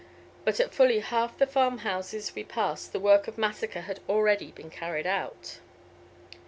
But 0.45 0.59
at 0.59 0.73
fully 0.73 0.97
half 1.01 1.37
the 1.37 1.45
farmhouses 1.45 2.33
we 2.33 2.43
passed 2.43 2.91
the 2.91 2.99
work 2.99 3.27
of 3.27 3.37
massacre 3.37 3.81
had 3.81 3.99
already 4.09 4.49
been 4.49 4.71
carried 4.71 5.05
out." 5.05 5.59